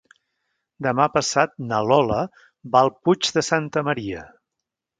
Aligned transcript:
Demà 0.85 1.05
passat 1.17 1.53
na 1.73 1.81
Lola 1.91 2.19
va 2.77 2.81
al 2.87 2.91
Puig 3.05 3.33
de 3.39 3.45
Santa 3.51 3.85
Maria. 3.93 4.27